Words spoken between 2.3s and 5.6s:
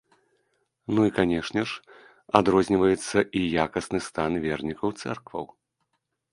адрозніваецца і якасны стан вернікаў цэркваў.